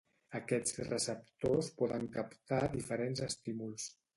[0.37, 3.91] Aquests receptors poden captar diferents estímuls